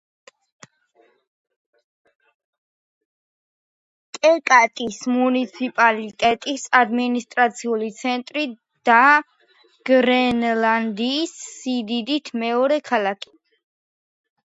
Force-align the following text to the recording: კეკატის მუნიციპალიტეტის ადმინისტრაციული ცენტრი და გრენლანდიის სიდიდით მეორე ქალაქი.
კეკატის 4.19 4.97
მუნიციპალიტეტის 5.19 6.65
ადმინისტრაციული 6.81 7.91
ცენტრი 8.01 8.47
და 8.91 8.99
გრენლანდიის 9.91 11.37
სიდიდით 11.47 12.33
მეორე 12.47 12.81
ქალაქი. 12.91 13.35